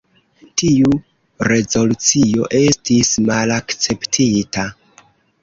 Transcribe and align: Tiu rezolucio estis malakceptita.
Tiu 0.61 0.95
rezolucio 1.47 2.49
estis 2.61 3.13
malakceptita. 3.29 4.67